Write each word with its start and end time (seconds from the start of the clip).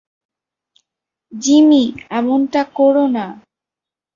Jimmy, 1.31 1.83
এমনটা 2.09 2.61
করো 2.77 3.05
না। 3.15 3.25